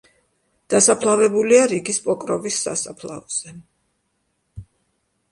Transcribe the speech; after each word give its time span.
დასაფლავებულია 0.73 1.65
რიგის 1.73 1.99
პოკროვის 2.07 2.57
სასაფლაოზე. 2.67 3.53